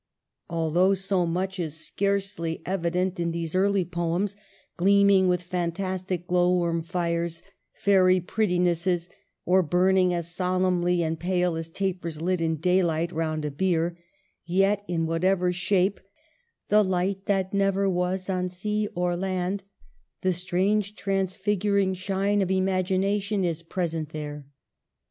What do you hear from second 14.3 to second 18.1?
yet, in whatever shape," the light that never